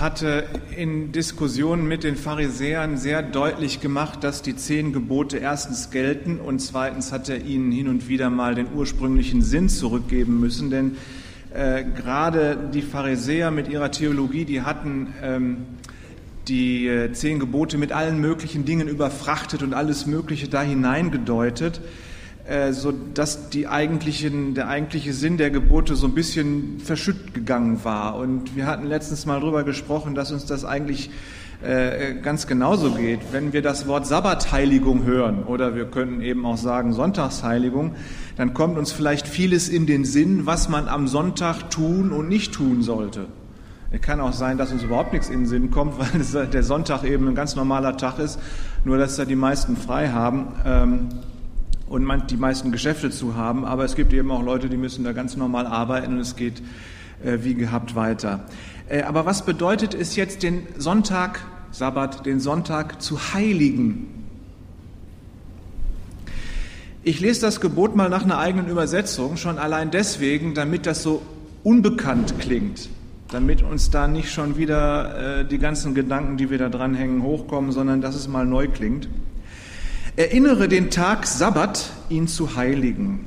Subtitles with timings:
[0.00, 0.44] Hatte
[0.74, 6.60] in Diskussionen mit den Pharisäern sehr deutlich gemacht, dass die zehn Gebote erstens gelten und
[6.60, 10.96] zweitens hat er ihnen hin und wieder mal den ursprünglichen Sinn zurückgeben müssen, denn
[11.52, 15.56] äh, gerade die Pharisäer mit ihrer Theologie, die hatten ähm,
[16.48, 21.82] die äh, zehn Gebote mit allen möglichen Dingen überfrachtet und alles Mögliche da hineingedeutet.
[22.46, 27.84] Äh, so dass die eigentlichen, der eigentliche Sinn der Gebote so ein bisschen verschütt gegangen
[27.84, 28.16] war.
[28.16, 31.10] Und wir hatten letztens mal darüber gesprochen, dass uns das eigentlich
[31.62, 33.20] äh, ganz genauso geht.
[33.32, 37.94] Wenn wir das Wort Sabbatheiligung hören oder wir könnten eben auch sagen Sonntagsheiligung,
[38.36, 42.54] dann kommt uns vielleicht vieles in den Sinn, was man am Sonntag tun und nicht
[42.54, 43.26] tun sollte.
[43.92, 45.94] Es kann auch sein, dass uns überhaupt nichts in den Sinn kommt,
[46.32, 48.40] weil der Sonntag eben ein ganz normaler Tag ist,
[48.84, 50.48] nur dass da die meisten frei haben.
[50.64, 51.08] Ähm,
[51.90, 53.64] und die meisten Geschäfte zu haben.
[53.64, 56.62] Aber es gibt eben auch Leute, die müssen da ganz normal arbeiten und es geht
[57.24, 58.44] äh, wie gehabt weiter.
[58.88, 61.40] Äh, aber was bedeutet es jetzt, den Sonntag,
[61.72, 64.06] Sabbat, den Sonntag zu heiligen?
[67.02, 71.22] Ich lese das Gebot mal nach einer eigenen Übersetzung, schon allein deswegen, damit das so
[71.64, 72.88] unbekannt klingt,
[73.32, 77.72] damit uns da nicht schon wieder äh, die ganzen Gedanken, die wir da dranhängen, hochkommen,
[77.72, 79.08] sondern dass es mal neu klingt.
[80.20, 83.24] Erinnere den Tag Sabbat, ihn zu heiligen.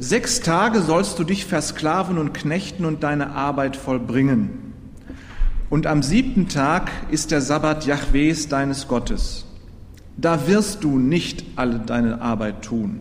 [0.00, 4.74] Sechs Tage sollst du dich versklaven und knechten und deine Arbeit vollbringen.
[5.70, 9.46] Und am siebten Tag ist der Sabbat Jahwes deines Gottes.
[10.16, 12.98] Da wirst du nicht alle deine Arbeit tun.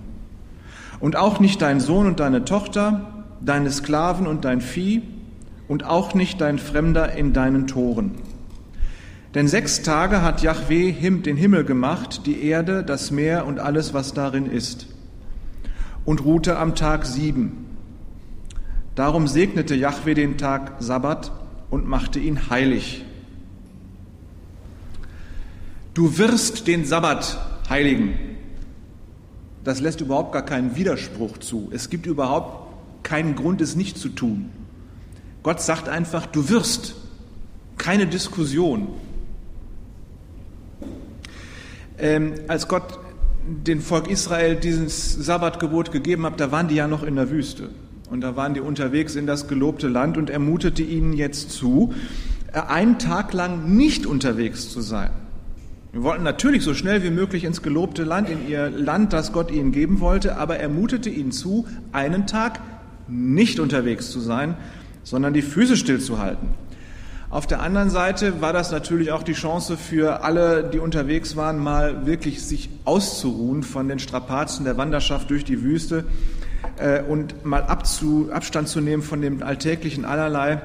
[1.00, 5.02] Und auch nicht dein Sohn und deine Tochter, deine Sklaven und dein Vieh,
[5.67, 8.11] und auch nicht dein Fremder in deinen Toren
[9.33, 14.14] denn sechs Tage hat Yahweh den Himmel gemacht, die Erde, das Meer und alles, was
[14.14, 14.88] darin ist,
[16.05, 17.66] und ruhte am Tag sieben.
[18.95, 21.32] Darum segnete Yahweh den Tag Sabbat
[21.70, 23.05] und machte ihn heilig.
[25.93, 27.37] Du wirst den Sabbat
[27.70, 28.14] heiligen.
[29.64, 31.70] Das lässt überhaupt gar keinen Widerspruch zu.
[31.73, 34.49] Es gibt überhaupt keinen Grund, es nicht zu tun.
[35.43, 36.95] Gott sagt einfach, du wirst.
[37.77, 38.87] Keine Diskussion.
[42.00, 43.00] Ähm, als Gott
[43.48, 47.70] den Volk Israel dieses Sabbatgebot gegeben hat, da waren die ja noch in der Wüste.
[48.10, 51.94] Und da waren die unterwegs in das gelobte Land und er mutete ihnen jetzt zu,
[52.54, 55.12] äh, einen Tag lang nicht unterwegs zu sein.
[55.94, 59.50] Wir wollten natürlich so schnell wie möglich ins gelobte Land, in ihr Land, das Gott
[59.50, 62.60] ihnen geben wollte, aber er mutete ihnen zu, einen Tag
[63.08, 64.56] nicht unterwegs zu sein,
[65.04, 66.50] sondern die Füße stillzuhalten.
[67.30, 71.60] Auf der anderen Seite war das natürlich auch die Chance für alle, die unterwegs waren,
[71.60, 76.05] mal wirklich sich auszuruhen von den Strapazen der Wanderschaft durch die Wüste
[76.77, 80.60] äh, und mal abzu, Abstand zu nehmen von dem alltäglichen Allerlei äh,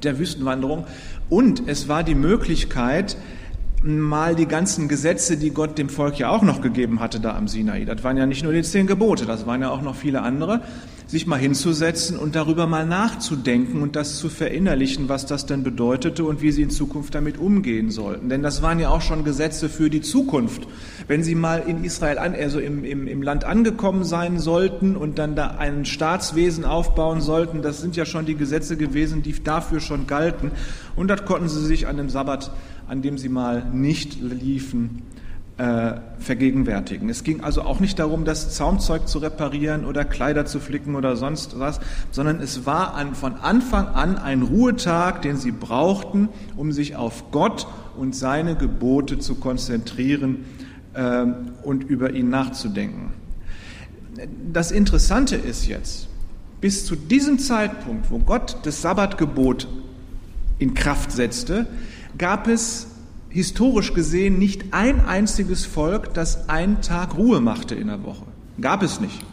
[0.00, 0.86] der Wüstenwanderung.
[1.28, 3.16] Und es war die Möglichkeit,
[3.82, 7.48] mal die ganzen Gesetze, die Gott dem Volk ja auch noch gegeben hatte da am
[7.48, 7.84] Sinai.
[7.84, 10.60] Das waren ja nicht nur die zehn Gebote, das waren ja auch noch viele andere
[11.12, 16.24] sich mal hinzusetzen und darüber mal nachzudenken und das zu verinnerlichen, was das denn bedeutete
[16.24, 18.30] und wie sie in Zukunft damit umgehen sollten.
[18.30, 20.66] Denn das waren ja auch schon Gesetze für die Zukunft.
[21.08, 25.18] Wenn sie mal in Israel, an, also im, im, im Land angekommen sein sollten und
[25.18, 29.80] dann da ein Staatswesen aufbauen sollten, das sind ja schon die Gesetze gewesen, die dafür
[29.80, 30.50] schon galten.
[30.96, 32.52] Und das konnten sie sich an dem Sabbat,
[32.88, 35.02] an dem sie mal nicht liefen,
[35.58, 37.08] äh, vergegenwärtigen.
[37.08, 41.16] Es ging also auch nicht darum, das Zaumzeug zu reparieren oder Kleider zu flicken oder
[41.16, 41.78] sonst was,
[42.10, 47.30] sondern es war an, von Anfang an ein Ruhetag, den sie brauchten, um sich auf
[47.30, 50.44] Gott und seine Gebote zu konzentrieren
[50.94, 51.26] äh,
[51.62, 53.12] und über ihn nachzudenken.
[54.52, 56.08] Das Interessante ist jetzt,
[56.60, 59.68] bis zu diesem Zeitpunkt, wo Gott das Sabbatgebot
[60.58, 61.66] in Kraft setzte,
[62.18, 62.86] gab es
[63.32, 68.24] historisch gesehen nicht ein einziges Volk, das einen Tag Ruhe machte in der Woche.
[68.60, 69.24] Gab es nicht.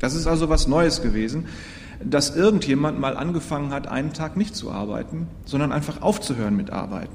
[0.00, 1.46] Das ist also was Neues gewesen,
[2.04, 7.14] dass irgendjemand mal angefangen hat, einen Tag nicht zu arbeiten, sondern einfach aufzuhören mit Arbeiten.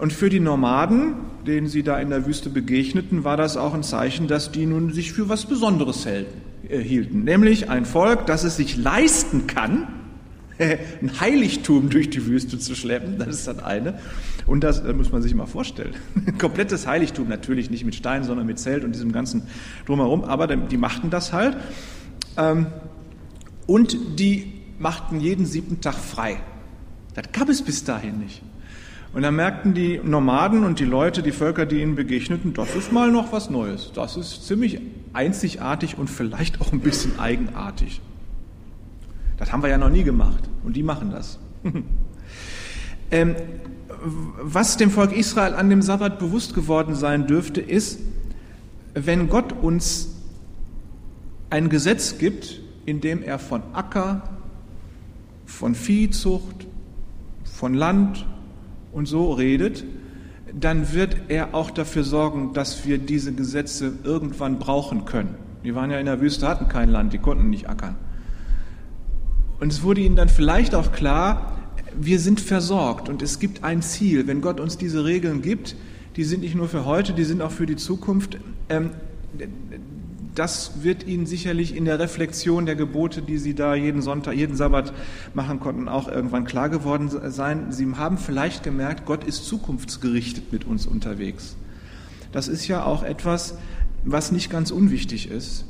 [0.00, 1.14] Und für die Nomaden,
[1.46, 4.92] denen sie da in der Wüste begegneten, war das auch ein Zeichen, dass die nun
[4.92, 6.24] sich für was Besonderes äh,
[6.68, 7.22] hielten.
[7.24, 9.86] Nämlich ein Volk, das es sich leisten kann,
[11.02, 13.98] ein Heiligtum durch die Wüste zu schleppen, das ist das eine.
[14.46, 15.94] Und das, das muss man sich mal vorstellen.
[16.26, 19.42] Ein komplettes Heiligtum, natürlich nicht mit Stein, sondern mit Zelt und diesem ganzen
[19.86, 21.56] Drumherum, aber die machten das halt.
[22.36, 22.66] Ähm,
[23.66, 26.36] und die machten jeden siebten Tag frei.
[27.14, 28.42] Das gab es bis dahin nicht.
[29.14, 32.92] Und dann merkten die Nomaden und die Leute, die Völker, die ihnen begegneten, das ist
[32.92, 33.92] mal noch was Neues.
[33.94, 34.80] Das ist ziemlich
[35.12, 38.00] einzigartig und vielleicht auch ein bisschen eigenartig.
[39.36, 41.38] Das haben wir ja noch nie gemacht und die machen das.
[43.10, 43.34] ähm,
[44.40, 48.00] was dem Volk Israel an dem Sabbat bewusst geworden sein dürfte, ist,
[48.94, 50.14] wenn Gott uns
[51.50, 54.22] ein Gesetz gibt, in dem er von Acker,
[55.46, 56.66] von Viehzucht,
[57.44, 58.26] von Land
[58.92, 59.84] und so redet,
[60.52, 65.34] dann wird er auch dafür sorgen, dass wir diese Gesetze irgendwann brauchen können.
[65.64, 67.96] Die waren ja in der Wüste, hatten kein Land, die konnten nicht ackern.
[69.60, 71.52] Und es wurde ihnen dann vielleicht auch klar,
[71.98, 74.26] wir sind versorgt und es gibt ein Ziel.
[74.26, 75.76] Wenn Gott uns diese Regeln gibt,
[76.16, 78.38] die sind nicht nur für heute, die sind auch für die Zukunft.
[78.68, 78.90] Ähm,
[80.34, 84.56] das wird Ihnen sicherlich in der Reflexion der Gebote, die Sie da jeden Sonntag, jeden
[84.56, 84.92] Sabbat
[85.32, 87.70] machen konnten, auch irgendwann klar geworden sein.
[87.70, 91.56] Sie haben vielleicht gemerkt, Gott ist zukunftsgerichtet mit uns unterwegs.
[92.32, 93.56] Das ist ja auch etwas,
[94.04, 95.66] was nicht ganz unwichtig ist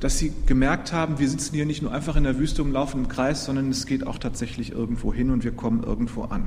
[0.00, 3.04] dass sie gemerkt haben, wir sitzen hier nicht nur einfach in der Wüste und laufen
[3.04, 6.46] im Kreis, sondern es geht auch tatsächlich irgendwo hin und wir kommen irgendwo an.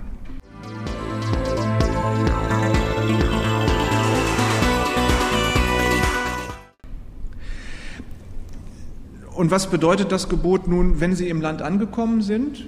[9.35, 12.65] Und was bedeutet das Gebot nun, wenn Sie im Land angekommen sind?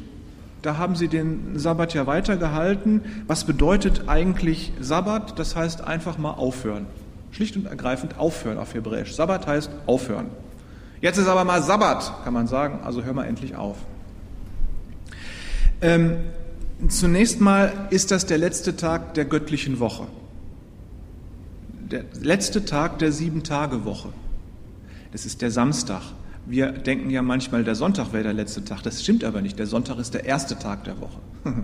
[0.64, 3.02] Da haben Sie den Sabbat ja weitergehalten.
[3.28, 5.38] Was bedeutet eigentlich Sabbat?
[5.38, 6.88] Das heißt einfach mal aufhören.
[7.32, 9.14] Schlicht und ergreifend aufhören auf Hebräisch.
[9.14, 10.28] Sabbat heißt aufhören.
[11.04, 13.76] Jetzt ist aber mal Sabbat, kann man sagen, also hör mal endlich auf.
[15.82, 16.16] Ähm,
[16.88, 20.08] zunächst mal ist das der letzte Tag der göttlichen Woche.
[21.92, 24.14] Der letzte Tag der Sieben-Tage-Woche.
[25.12, 26.04] Das ist der Samstag.
[26.46, 28.82] Wir denken ja manchmal, der Sonntag wäre der letzte Tag.
[28.84, 29.60] Das stimmt aber nicht.
[29.60, 31.20] Der Sonntag ist der erste Tag der Woche.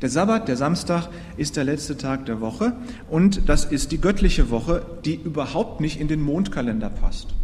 [0.00, 2.74] Der Sabbat, der Samstag, ist der letzte Tag der Woche
[3.10, 7.34] und das ist die göttliche Woche, die überhaupt nicht in den Mondkalender passt.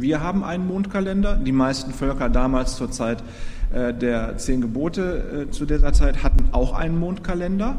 [0.00, 1.36] Wir haben einen Mondkalender.
[1.36, 3.22] Die meisten Völker damals zur Zeit
[3.72, 7.76] äh, der zehn Gebote äh, zu dieser Zeit hatten auch einen Mondkalender.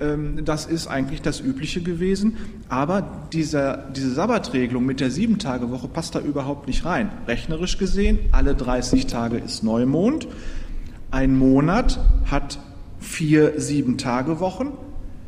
[0.00, 2.36] Ähm, das ist eigentlich das Übliche gewesen.
[2.68, 3.02] Aber
[3.32, 7.10] dieser, diese Sabbatregelung mit der Sieben-Tage-Woche passt da überhaupt nicht rein.
[7.26, 10.28] Rechnerisch gesehen, alle 30 Tage ist Neumond.
[11.10, 11.98] Ein Monat
[12.30, 12.58] hat
[13.00, 14.72] vier Sieben-Tage-Wochen.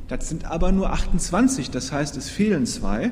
[0.08, 3.11] Das sind aber nur 28, das heißt, es fehlen zwei.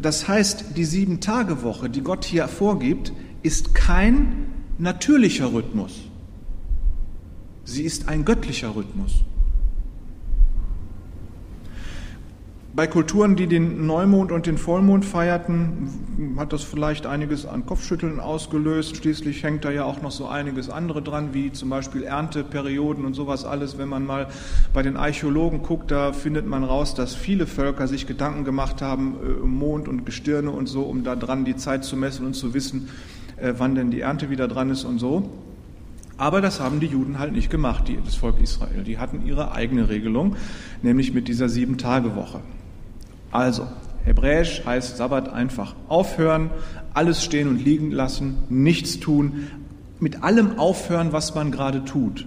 [0.00, 3.12] Das heißt, die Sieben-Tage-Woche, die Gott hier vorgibt,
[3.42, 4.46] ist kein
[4.78, 6.00] natürlicher Rhythmus.
[7.64, 9.22] Sie ist ein göttlicher Rhythmus.
[12.74, 15.90] Bei Kulturen, die den Neumond und den Vollmond feierten,
[16.38, 18.96] hat das vielleicht einiges an Kopfschütteln ausgelöst.
[18.96, 23.12] Schließlich hängt da ja auch noch so einiges andere dran, wie zum Beispiel Ernteperioden und
[23.12, 23.76] sowas alles.
[23.76, 24.28] Wenn man mal
[24.72, 29.16] bei den Archäologen guckt, da findet man raus, dass viele Völker sich Gedanken gemacht haben,
[29.22, 32.54] äh, Mond und Gestirne und so, um da dran die Zeit zu messen und zu
[32.54, 32.88] wissen,
[33.36, 35.28] äh, wann denn die Ernte wieder dran ist und so.
[36.16, 38.82] Aber das haben die Juden halt nicht gemacht, die, das Volk Israel.
[38.82, 40.36] Die hatten ihre eigene Regelung,
[40.80, 42.40] nämlich mit dieser Sieben-Tage-Woche.
[43.32, 43.66] Also,
[44.04, 46.50] Hebräisch heißt Sabbat einfach aufhören,
[46.92, 49.48] alles stehen und liegen lassen, nichts tun,
[50.00, 52.26] mit allem aufhören, was man gerade tut.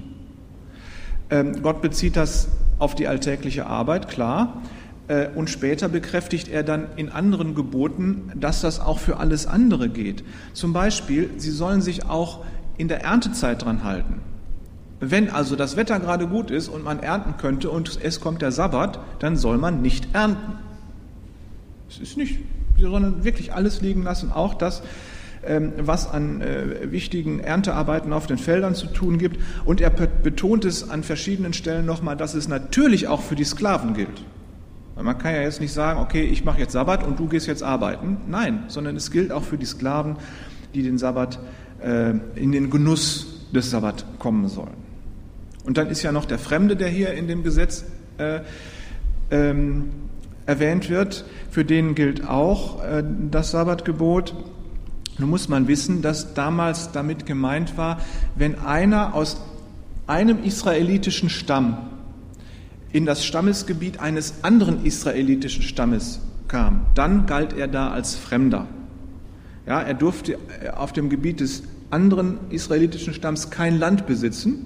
[1.30, 2.48] Ähm, Gott bezieht das
[2.80, 4.62] auf die alltägliche Arbeit, klar.
[5.08, 9.90] Äh, und später bekräftigt er dann in anderen Geboten, dass das auch für alles andere
[9.90, 10.24] geht.
[10.54, 12.44] Zum Beispiel, sie sollen sich auch
[12.78, 14.22] in der Erntezeit dran halten.
[15.00, 18.52] Wenn also das Wetter gerade gut ist und man ernten könnte und es kommt der
[18.52, 20.65] Sabbat, dann soll man nicht ernten.
[21.90, 22.40] Es ist nicht,
[22.78, 24.82] sondern wirklich alles liegen lassen, auch das,
[25.46, 29.40] ähm, was an äh, wichtigen Erntearbeiten auf den Feldern zu tun gibt.
[29.66, 33.94] Und er betont es an verschiedenen Stellen nochmal, dass es natürlich auch für die Sklaven
[33.94, 34.24] gilt.
[34.96, 37.64] Man kann ja jetzt nicht sagen, okay, ich mache jetzt Sabbat und du gehst jetzt
[37.64, 38.18] arbeiten.
[38.28, 40.16] Nein, sondern es gilt auch für die Sklaven,
[40.74, 41.38] die den Sabbat
[41.84, 44.86] äh, in den Genuss des Sabbat kommen sollen.
[45.66, 47.86] Und dann ist ja noch der Fremde, der hier in dem Gesetz
[48.18, 48.40] äh,
[49.32, 49.90] ähm,
[50.46, 54.36] erwähnt wird, für den gilt auch äh, das Sabbatgebot.
[55.18, 58.02] Nun muss man wissen, dass damals damit gemeint war,
[58.36, 59.42] wenn einer aus
[60.08, 61.78] einem israelitischen Stamm
[62.92, 68.68] in das Stammesgebiet eines anderen israelitischen Stammes kam, dann galt er da als Fremder.
[69.66, 74.66] Ja, er durfte äh, auf dem Gebiet des anderen israelitischen Stamms kein Land besitzen.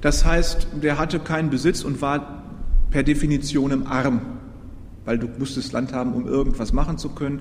[0.00, 2.42] Das heißt, der hatte keinen Besitz und war
[2.90, 4.20] per Definition arm
[5.04, 7.40] weil du musstest Land haben, um irgendwas machen zu können.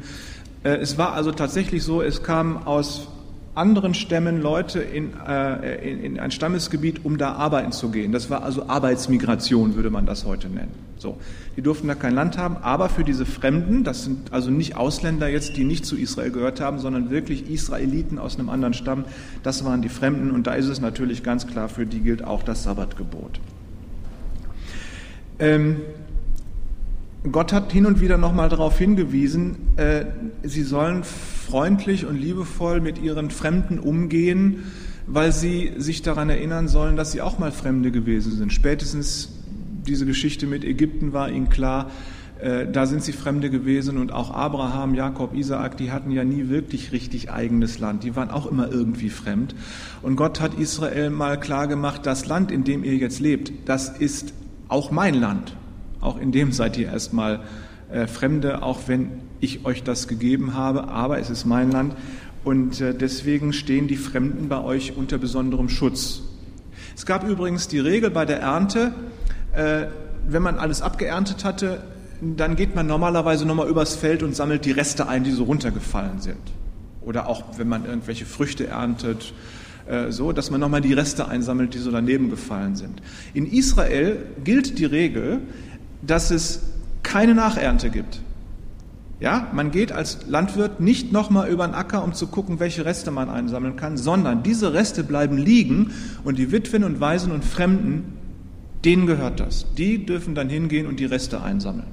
[0.63, 3.07] Äh, es war also tatsächlich so, es kamen aus
[3.55, 8.11] anderen Stämmen Leute in, äh, in, in, ein Stammesgebiet, um da arbeiten zu gehen.
[8.11, 10.71] Das war also Arbeitsmigration, würde man das heute nennen.
[10.97, 11.17] So,
[11.55, 15.27] die durften da kein Land haben, aber für diese Fremden, das sind also nicht Ausländer
[15.27, 19.05] jetzt, die nicht zu Israel gehört haben, sondern wirklich Israeliten aus einem anderen Stamm,
[19.43, 22.41] das waren die Fremden und da ist es natürlich ganz klar, für die gilt auch
[22.41, 23.39] das Sabbatgebot.
[25.39, 25.81] Ähm,
[27.31, 30.05] Gott hat hin und wieder nochmal darauf hingewiesen, äh,
[30.43, 34.63] sie sollen freundlich und liebevoll mit ihren Fremden umgehen,
[35.07, 38.51] weil sie sich daran erinnern sollen, dass sie auch mal Fremde gewesen sind.
[38.51, 39.29] Spätestens
[39.87, 41.91] diese Geschichte mit Ägypten war ihnen klar,
[42.41, 46.49] äh, da sind sie Fremde gewesen und auch Abraham, Jakob, Isaak, die hatten ja nie
[46.49, 48.03] wirklich richtig eigenes Land.
[48.03, 49.55] Die waren auch immer irgendwie fremd.
[50.01, 53.87] Und Gott hat Israel mal klar gemacht, das Land, in dem ihr jetzt lebt, das
[53.97, 54.33] ist
[54.67, 55.55] auch mein Land.
[56.03, 57.39] Auch in dem seid ihr erstmal
[57.89, 61.95] äh, Fremde, auch wenn ich euch das gegeben habe, aber es ist mein Land
[62.43, 66.21] und äh, deswegen stehen die Fremden bei euch unter besonderem Schutz.
[66.95, 68.93] Es gab übrigens die Regel bei der Ernte,
[69.55, 69.85] äh,
[70.27, 71.83] wenn man alles abgeerntet hatte,
[72.21, 76.19] dann geht man normalerweise nochmal übers Feld und sammelt die Reste ein, die so runtergefallen
[76.19, 76.37] sind.
[77.01, 79.33] Oder auch wenn man irgendwelche Früchte erntet,
[79.85, 83.01] äh, so, dass man nochmal die Reste einsammelt, die so daneben gefallen sind.
[83.33, 85.41] In Israel gilt die Regel,
[86.05, 86.61] dass es
[87.03, 88.21] keine Nachernte gibt.
[89.19, 93.09] Ja, man geht als Landwirt nicht nochmal über den Acker, um zu gucken, welche Reste
[93.09, 95.91] man einsammeln kann, sondern diese Reste bleiben liegen
[96.25, 98.17] und die Witwen und Waisen und Fremden,
[98.83, 99.65] denen gehört das.
[99.75, 101.87] Die dürfen dann hingehen und die Reste einsammeln.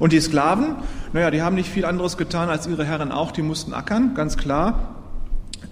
[0.00, 0.74] Und die Sklaven,
[1.12, 4.36] naja, die haben nicht viel anderes getan als ihre Herren auch, die mussten ackern, ganz
[4.36, 4.91] klar.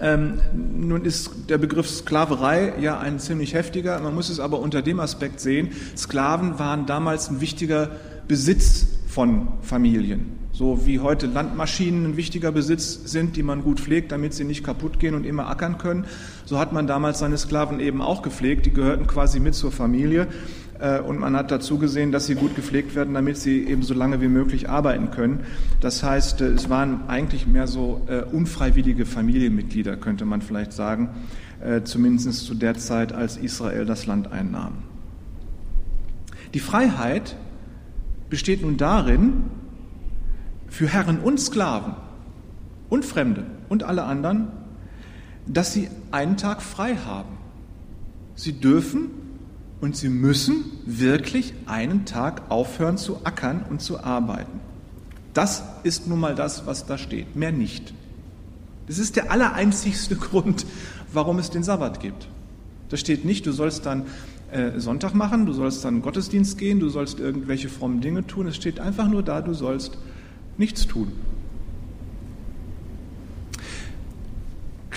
[0.01, 4.81] Ähm, nun ist der Begriff Sklaverei ja ein ziemlich heftiger, man muss es aber unter
[4.81, 7.91] dem Aspekt sehen, Sklaven waren damals ein wichtiger
[8.27, 10.39] Besitz von Familien.
[10.53, 14.65] So wie heute Landmaschinen ein wichtiger Besitz sind, die man gut pflegt, damit sie nicht
[14.65, 16.07] kaputt gehen und immer ackern können,
[16.45, 20.29] so hat man damals seine Sklaven eben auch gepflegt, die gehörten quasi mit zur Familie.
[20.81, 23.95] Äh, und man hat dazu gesehen, dass sie gut gepflegt werden, damit sie eben so
[23.95, 25.41] lange wie möglich arbeiten können.
[25.81, 31.11] Das heißt, äh, es waren eigentlich mehr so äh, unfreiwillige Familienmitglieder, könnte man vielleicht sagen,
[31.85, 34.79] zumindest zu der Zeit, als Israel das Land einnahm.
[36.55, 37.37] Die Freiheit
[38.31, 39.43] besteht nun darin,
[40.69, 41.97] für Herren und Sklaven
[42.89, 44.49] und Fremde und alle anderen,
[45.47, 47.37] dass sie einen Tag frei haben.
[48.37, 49.11] Sie dürfen
[49.81, 54.61] und sie müssen wirklich einen Tag aufhören zu ackern und zu arbeiten.
[55.33, 57.95] Das ist nun mal das, was da steht, mehr nicht.
[58.89, 60.67] Das ist der allereinzigste Grund,
[61.13, 62.29] warum es den Sabbat gibt.
[62.89, 64.07] Da steht nicht, du sollst dann
[64.51, 68.49] äh, Sonntag machen, du sollst dann Gottesdienst gehen, du sollst irgendwelche frommen Dinge tun.
[68.49, 69.97] Es steht einfach nur da, du sollst
[70.59, 71.13] nichts tun.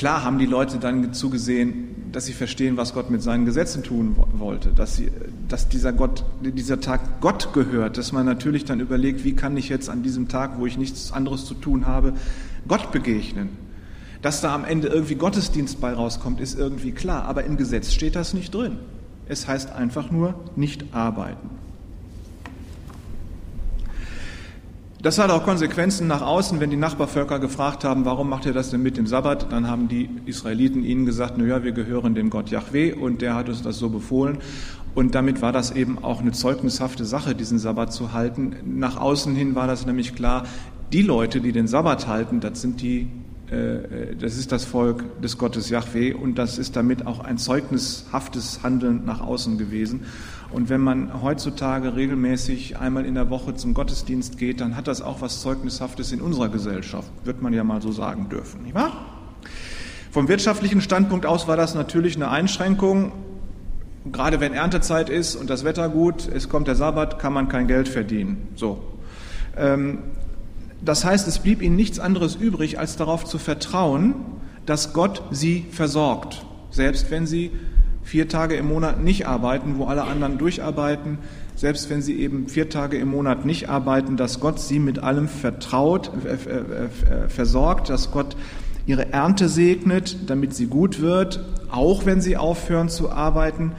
[0.04, 4.18] Klar haben die Leute dann zugesehen, dass sie verstehen, was Gott mit seinen Gesetzen tun
[4.34, 5.10] wollte, dass, sie,
[5.48, 9.70] dass dieser, Gott, dieser Tag Gott gehört, dass man natürlich dann überlegt, wie kann ich
[9.70, 12.12] jetzt an diesem Tag, wo ich nichts anderes zu tun habe,
[12.68, 13.48] Gott begegnen.
[14.22, 18.18] Dass da am Ende irgendwie Gottesdienst bei rauskommt, ist irgendwie klar, aber im Gesetz steht
[18.18, 18.80] das nicht drin.
[19.30, 21.50] Es heißt einfach nur nicht arbeiten.
[25.04, 28.70] Das hat auch Konsequenzen nach außen, wenn die Nachbarvölker gefragt haben, warum macht ihr das
[28.70, 29.52] denn mit dem Sabbat?
[29.52, 33.50] Dann haben die Israeliten ihnen gesagt, naja, wir gehören dem Gott Yahweh und der hat
[33.50, 34.38] uns das so befohlen.
[34.96, 38.56] Und damit war das eben auch eine zeugnishafte Sache, diesen Sabbat zu halten.
[38.64, 40.44] Nach außen hin war das nämlich klar,
[40.94, 43.10] die Leute, die den Sabbat halten, das sind die
[44.20, 49.06] das ist das Volk des Gottes Yahweh und das ist damit auch ein zeugnishaftes Handeln
[49.06, 50.06] nach außen gewesen.
[50.52, 55.02] Und wenn man heutzutage regelmäßig einmal in der Woche zum Gottesdienst geht, dann hat das
[55.02, 58.94] auch was Zeugnishaftes in unserer Gesellschaft, wird man ja mal so sagen dürfen, nicht wahr?
[60.12, 63.14] Vom wirtschaftlichen Standpunkt aus war das natürlich eine Einschränkung.
[64.12, 67.68] Gerade wenn Erntezeit ist und das Wetter gut, es kommt der Sabbat, kann man kein
[67.68, 68.50] Geld verdienen.
[68.56, 68.84] So.
[70.86, 74.16] Das heißt, es blieb ihnen nichts anderes übrig, als darauf zu vertrauen,
[74.66, 77.52] dass Gott sie versorgt, selbst wenn sie
[78.04, 81.20] vier Tage im Monat nicht arbeiten, wo alle anderen durcharbeiten,
[81.56, 85.28] selbst wenn sie eben vier Tage im Monat nicht arbeiten, dass Gott sie mit allem
[85.28, 88.36] vertraut, äh, äh, äh, versorgt, dass Gott
[88.86, 91.40] ihre Ernte segnet, damit sie gut wird,
[91.72, 93.72] auch wenn sie aufhören zu arbeiten.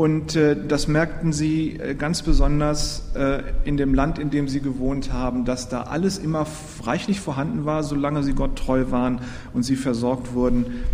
[0.00, 4.60] Und äh, das merkten sie äh, ganz besonders äh, in dem Land, in dem sie
[4.62, 6.46] gewohnt haben, dass da alles immer
[6.84, 9.20] reichlich vorhanden war, solange sie Gott treu waren
[9.52, 10.84] und sie versorgt wurden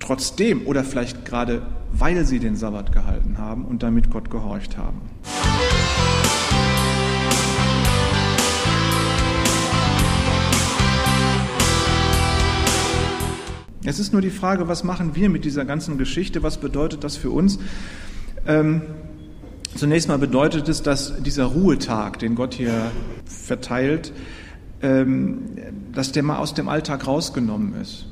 [0.00, 1.60] trotzdem oder vielleicht gerade
[1.92, 5.02] weil sie den Sabbat gehalten haben und damit Gott gehorcht haben.
[13.88, 16.42] Es ist nur die Frage, was machen wir mit dieser ganzen Geschichte?
[16.42, 17.58] Was bedeutet das für uns?
[18.46, 18.82] Ähm,
[19.76, 22.90] zunächst mal bedeutet es, dass dieser Ruhetag, den Gott hier
[23.24, 24.12] verteilt,
[24.82, 25.40] ähm,
[25.94, 28.04] dass der mal aus dem Alltag rausgenommen ist.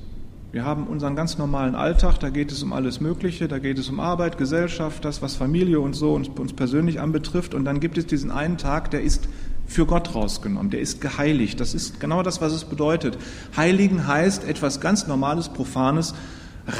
[0.50, 3.90] Wir haben unseren ganz normalen Alltag, da geht es um alles Mögliche, da geht es
[3.90, 7.52] um Arbeit, Gesellschaft, das, was Familie und so uns, uns persönlich anbetrifft.
[7.52, 9.28] Und dann gibt es diesen einen Tag, der ist
[9.66, 11.60] für Gott rausgenommen, der ist geheiligt.
[11.60, 13.18] Das ist genau das, was es bedeutet.
[13.56, 16.14] Heiligen heißt etwas ganz Normales, Profanes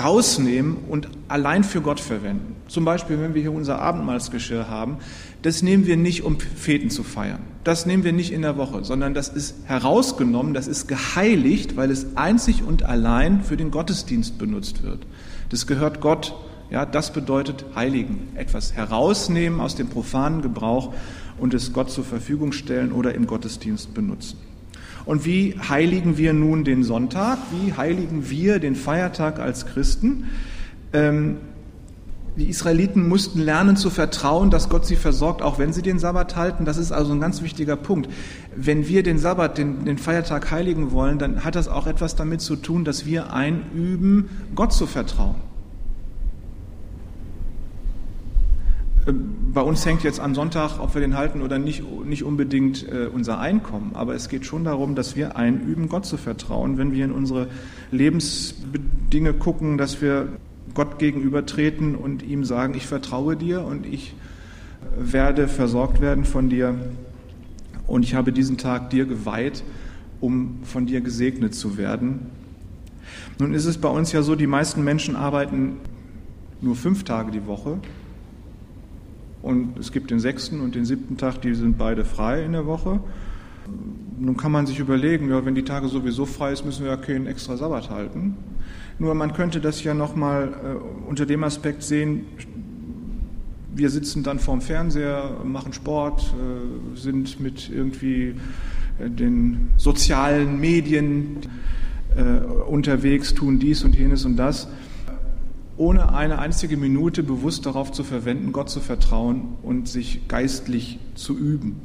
[0.03, 2.57] rausnehmen und allein für Gott verwenden.
[2.67, 4.99] Zum Beispiel, wenn wir hier unser Abendmahlsgeschirr haben,
[5.43, 7.41] das nehmen wir nicht, um Feten zu feiern.
[7.63, 11.91] Das nehmen wir nicht in der Woche, sondern das ist herausgenommen, das ist geheiligt, weil
[11.91, 15.07] es einzig und allein für den Gottesdienst benutzt wird.
[15.51, 16.35] Das gehört Gott.
[16.69, 18.31] Ja, das bedeutet heiligen.
[18.35, 20.93] Etwas herausnehmen aus dem profanen Gebrauch
[21.39, 24.39] und es Gott zur Verfügung stellen oder im Gottesdienst benutzen.
[25.05, 27.39] Und wie heiligen wir nun den Sonntag?
[27.53, 30.25] Wie heiligen wir den Feiertag als Christen?
[30.93, 31.37] Ähm,
[32.37, 36.37] die Israeliten mussten lernen zu vertrauen, dass Gott sie versorgt, auch wenn sie den Sabbat
[36.37, 36.67] halten.
[36.67, 38.11] Das ist also ein ganz wichtiger Punkt.
[38.55, 42.43] Wenn wir den Sabbat, den, den, Feiertag heiligen wollen, dann hat das auch etwas damit
[42.43, 45.37] zu tun, dass wir einüben, Gott zu vertrauen.
[49.07, 52.87] Ähm, bei uns hängt jetzt am Sonntag, ob wir den halten oder nicht, nicht unbedingt
[52.93, 53.93] äh, unser Einkommen.
[53.95, 57.49] Aber es geht schon darum, dass wir einüben, Gott zu vertrauen, wenn wir in unsere
[57.91, 60.29] Lebensdinge gucken, dass wir
[60.75, 64.13] Gott gegenübertreten und ihm sagen, ich vertraue dir und ich
[64.95, 66.75] werde versorgt werden von dir
[67.87, 69.65] und ich habe diesen Tag dir geweiht,
[70.21, 72.27] um von dir gesegnet zu werden.
[73.39, 75.79] Nun ist es bei uns ja so, die meisten Menschen arbeiten
[76.61, 77.79] nur fünf Tage die Woche
[79.47, 82.67] und es gibt den sechsten und den siebten Tag, die sind beide frei in der
[82.67, 82.99] Woche.
[84.19, 86.97] Nun kann man sich überlegen, ja, wenn die Tage sowieso frei ist, müssen wir ja
[86.97, 88.37] keinen extra Sabbat halten.
[88.99, 92.27] Nur man könnte das ja nochmal äh, unter dem Aspekt sehen,
[93.73, 98.35] wir sitzen dann vorm Fernseher, machen Sport, äh, sind mit irgendwie
[98.99, 101.37] äh, den sozialen Medien
[102.17, 104.67] äh, unterwegs, tun dies und jenes und das,
[105.77, 111.37] ohne eine einzige Minute bewusst darauf zu verwenden, Gott zu vertrauen und sich geistlich zu
[111.37, 111.81] üben.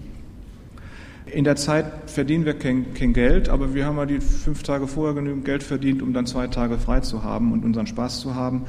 [1.26, 4.88] In der Zeit verdienen wir kein, kein, Geld, aber wir haben ja die fünf Tage
[4.88, 8.36] vorher genügend Geld verdient, um dann zwei Tage frei zu haben und unseren Spaß zu
[8.36, 8.64] haben.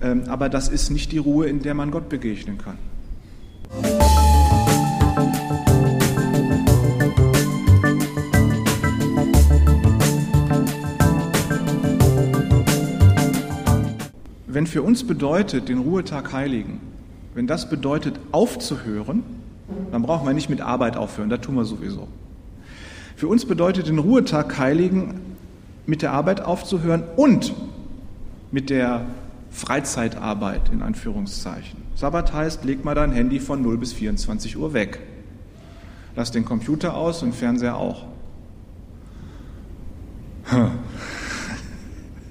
[0.00, 2.78] Ähm, aber das ist nicht die Ruhe, in der man Gott begegnen kann.
[14.56, 16.80] Wenn für uns bedeutet, den Ruhetag heiligen,
[17.34, 19.22] wenn das bedeutet, aufzuhören,
[19.92, 22.08] dann brauchen wir nicht mit Arbeit aufhören, das tun wir sowieso.
[23.16, 25.20] Für uns bedeutet den Ruhetag heiligen,
[25.84, 27.52] mit der Arbeit aufzuhören und
[28.50, 29.04] mit der
[29.50, 31.82] Freizeitarbeit in Anführungszeichen.
[31.94, 35.00] Sabbat heißt, leg mal dein Handy von 0 bis 24 Uhr weg.
[36.14, 38.06] Lass den Computer aus und Fernseher auch.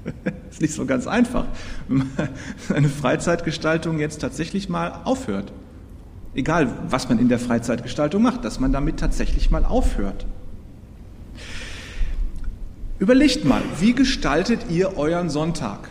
[0.49, 1.45] ist nicht so ganz einfach,
[1.87, 2.29] wenn man
[2.73, 5.51] eine Freizeitgestaltung jetzt tatsächlich mal aufhört
[6.35, 10.25] egal was man in der Freizeitgestaltung macht, dass man damit tatsächlich mal aufhört.
[12.99, 15.89] Überlegt mal, wie gestaltet ihr euren Sonntag?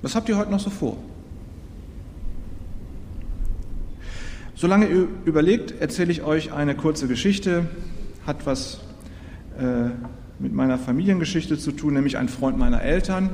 [0.00, 0.96] Was habt ihr heute noch so vor?
[4.54, 7.68] Solange ihr überlegt, erzähle ich euch eine kurze Geschichte,
[8.26, 8.80] hat was
[9.58, 9.90] äh,
[10.38, 13.30] mit meiner Familiengeschichte zu tun, nämlich ein Freund meiner Eltern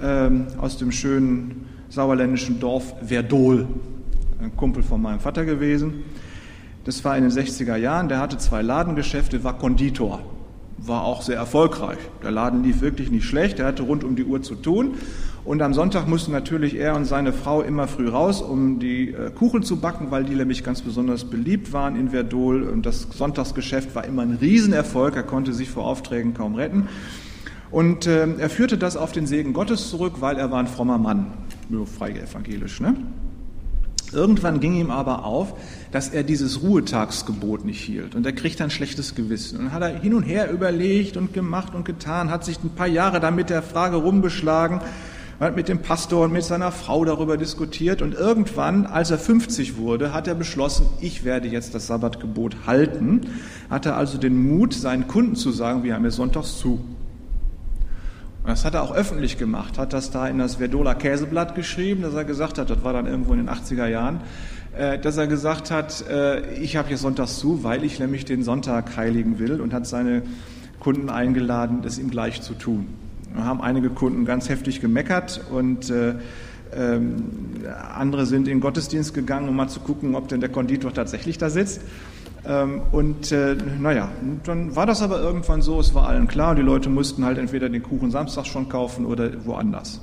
[0.00, 3.66] äh, aus dem schönen sauerländischen Dorf Verdol
[4.40, 6.04] ein Kumpel von meinem Vater gewesen.
[6.84, 8.08] Das war in den 60er Jahren.
[8.08, 10.22] Der hatte zwei Ladengeschäfte, war Konditor,
[10.78, 11.98] war auch sehr erfolgreich.
[12.22, 14.94] Der Laden lief wirklich nicht schlecht, er hatte rund um die Uhr zu tun.
[15.48, 19.30] Und am Sonntag mussten natürlich er und seine Frau immer früh raus, um die äh,
[19.30, 22.64] Kuchen zu backen, weil die nämlich ganz besonders beliebt waren in Verdol.
[22.64, 26.88] Und das Sonntagsgeschäft war immer ein Riesenerfolg, er konnte sich vor Aufträgen kaum retten.
[27.70, 30.98] Und äh, er führte das auf den Segen Gottes zurück, weil er war ein frommer
[30.98, 31.28] Mann,
[31.70, 32.82] nur frei evangelisch.
[32.82, 32.96] Ne?
[34.12, 35.54] Irgendwann ging ihm aber auf,
[35.92, 38.14] dass er dieses Ruhetagsgebot nicht hielt.
[38.14, 39.60] Und er kriegt ein schlechtes Gewissen.
[39.60, 42.86] Und hat er hin und her überlegt und gemacht und getan, hat sich ein paar
[42.86, 43.96] Jahre damit der Frage
[45.38, 48.02] rumgeschlagen, hat mit dem Pastor und mit seiner Frau darüber diskutiert.
[48.02, 53.22] Und irgendwann, als er 50 wurde, hat er beschlossen, ich werde jetzt das Sabbatgebot halten.
[53.70, 56.80] Hat er also den Mut, seinen Kunden zu sagen, wir haben jetzt sonntags zu.
[58.42, 62.02] Und das hat er auch öffentlich gemacht, hat das da in das Verdola Käseblatt geschrieben,
[62.02, 64.20] dass er gesagt hat, das war dann irgendwo in den 80er Jahren,
[64.74, 68.42] äh, dass er gesagt hat, äh, ich habe hier sonntags zu, weil ich nämlich den
[68.42, 70.22] Sonntag heiligen will und hat seine
[70.80, 72.86] Kunden eingeladen, das ihm gleich zu tun.
[73.34, 76.14] Da haben einige Kunden ganz heftig gemeckert und äh,
[76.74, 77.16] ähm,
[77.94, 81.38] andere sind in den Gottesdienst gegangen, um mal zu gucken, ob denn der Konditor tatsächlich
[81.38, 81.80] da sitzt.
[82.46, 84.10] Ähm, und äh, naja,
[84.44, 87.68] dann war das aber irgendwann so, es war allen klar, die Leute mussten halt entweder
[87.68, 90.00] den Kuchen Samstag schon kaufen oder woanders.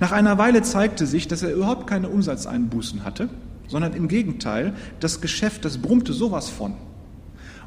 [0.00, 3.28] Nach einer Weile zeigte sich, dass er überhaupt keine Umsatzeinbußen hatte,
[3.68, 6.74] sondern im Gegenteil, das Geschäft, das brummte sowas von.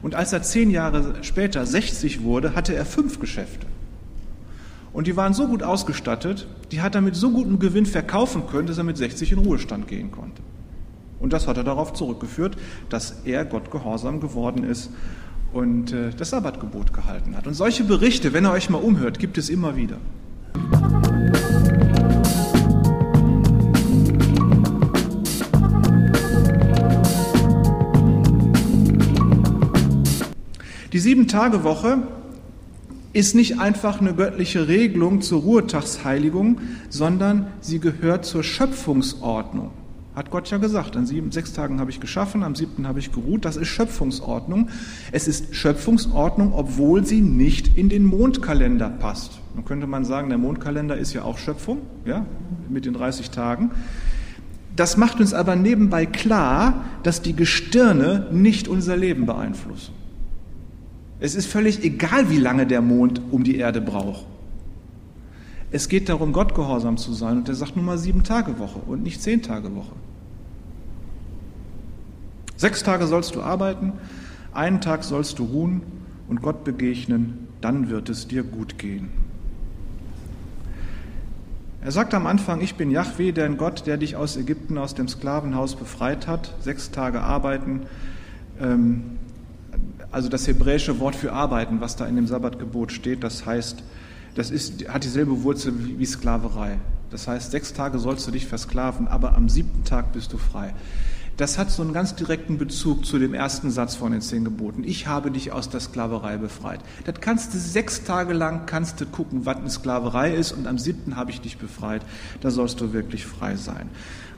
[0.02, 3.68] Und als er zehn Jahre später 60 wurde, hatte er fünf Geschäfte.
[5.00, 8.68] Und die waren so gut ausgestattet, die hat er mit so gutem Gewinn verkaufen können,
[8.68, 10.42] dass er mit 60 in Ruhestand gehen konnte.
[11.22, 12.58] Und das hat er darauf zurückgeführt,
[12.90, 14.92] dass er Gott gehorsam geworden ist
[15.54, 17.48] und äh, das Sabbatgebot gehalten hat.
[17.48, 19.96] Und solche Berichte, wenn ihr euch mal umhört, gibt es immer wieder.
[30.92, 32.00] Die Sieben-Tage-Woche
[33.14, 39.72] ist nicht einfach eine göttliche Regelung zur Ruhetagsheiligung, sondern sie gehört zur Schöpfungsordnung.
[40.16, 43.12] Hat Gott ja gesagt, an sieben, sechs Tagen habe ich geschaffen, am siebten habe ich
[43.12, 43.46] geruht.
[43.46, 44.70] Das ist Schöpfungsordnung.
[45.12, 49.40] Es ist Schöpfungsordnung, obwohl sie nicht in den Mondkalender passt.
[49.56, 52.26] Nun könnte man sagen, der Mondkalender ist ja auch Schöpfung, ja,
[52.70, 53.72] mit den 30 Tagen.
[54.76, 59.94] Das macht uns aber nebenbei klar, dass die Gestirne nicht unser Leben beeinflussen.
[61.20, 64.26] Es ist völlig egal, wie lange der Mond um die Erde braucht.
[65.72, 67.38] Es geht darum, Gott gehorsam zu sein.
[67.38, 69.94] Und er sagt nun mal sieben Tage Woche und nicht zehn Tage Woche.
[72.56, 73.94] Sechs Tage sollst du arbeiten,
[74.54, 75.82] einen Tag sollst du ruhen
[76.28, 79.10] und Gott begegnen, dann wird es dir gut gehen.
[81.82, 85.08] Er sagt am Anfang, ich bin Yahweh, dein Gott, der dich aus Ägypten, aus dem
[85.08, 86.54] Sklavenhaus befreit hat.
[86.60, 87.84] Sechs Tage arbeiten.
[88.60, 89.19] Ähm,
[90.12, 93.84] also das hebräische Wort für arbeiten, was da in dem Sabbatgebot steht, das heißt,
[94.36, 96.78] das ist, hat dieselbe Wurzel wie, Sklaverei.
[97.10, 100.74] Das heißt, sechs Tage sollst du dich versklaven, aber am siebten Tag bist du frei.
[101.38, 104.84] Das hat so einen ganz direkten Bezug zu dem ersten Satz von den zehn Geboten.
[104.84, 106.82] Ich habe dich aus der Sklaverei befreit.
[107.06, 110.78] Das kannst du sechs Tage lang kannst du gucken, was eine Sklaverei ist und am
[110.78, 112.02] siebten habe ich dich befreit.
[112.42, 113.90] Da sollst du wirklich frei sein.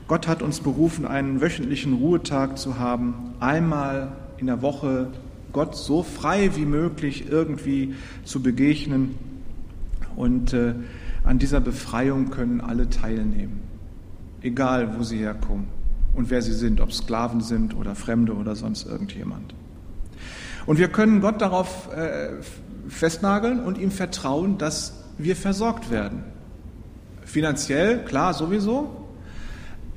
[0.06, 5.08] Gott hat uns berufen, einen wöchentlichen Ruhetag zu haben, einmal in der Woche
[5.52, 9.16] Gott so frei wie möglich irgendwie zu begegnen.
[10.16, 10.74] Und äh,
[11.24, 13.60] an dieser Befreiung können alle teilnehmen,
[14.42, 15.68] egal wo sie herkommen
[16.14, 19.54] und wer sie sind, ob Sklaven sind oder Fremde oder sonst irgendjemand.
[20.66, 22.30] Und wir können Gott darauf äh,
[22.88, 26.24] festnageln und ihm vertrauen, dass wir versorgt werden.
[27.24, 29.08] Finanziell, klar, sowieso,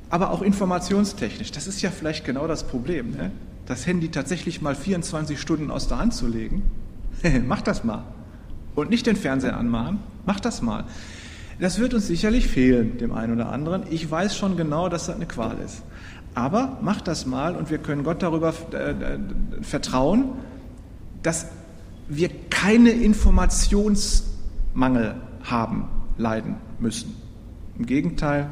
[0.08, 1.50] aber auch informationstechnisch.
[1.52, 3.10] Das ist ja vielleicht genau das Problem.
[3.10, 3.32] Ne?
[3.66, 6.62] Das Handy tatsächlich mal 24 Stunden aus der Hand zu legen,
[7.46, 8.04] mach das mal.
[8.74, 10.84] Und nicht den Fernseher anmachen, mach das mal.
[11.58, 13.84] Das wird uns sicherlich fehlen, dem einen oder anderen.
[13.90, 15.82] Ich weiß schon genau, dass das eine Qual ist.
[16.34, 19.18] Aber mach das mal und wir können Gott darüber äh, äh,
[19.62, 20.32] vertrauen,
[21.22, 21.46] dass
[22.08, 27.16] wir keine Informationsmangel haben, leiden müssen.
[27.78, 28.50] Im Gegenteil,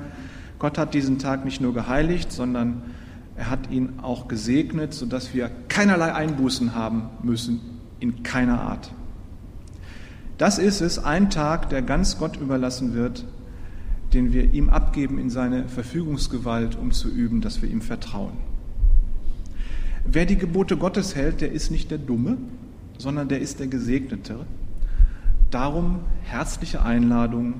[0.58, 2.80] Gott hat diesen Tag nicht nur geheiligt, sondern
[3.36, 7.60] er hat ihn auch gesegnet, sodass wir keinerlei Einbußen haben müssen,
[8.00, 8.92] in keiner Art.
[10.38, 13.24] Das ist es, ein Tag, der ganz Gott überlassen wird,
[14.12, 18.36] den wir ihm abgeben in seine Verfügungsgewalt, um zu üben, dass wir ihm vertrauen.
[20.04, 22.36] Wer die Gebote Gottes hält, der ist nicht der Dumme,
[22.98, 24.46] sondern der ist der Gesegnete.
[25.50, 27.54] Darum herzliche Einladung,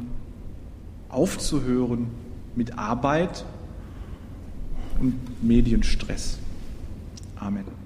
[1.08, 2.08] aufzuhören
[2.54, 3.44] mit Arbeit
[5.00, 6.38] und Medienstress.
[7.36, 7.83] Amen.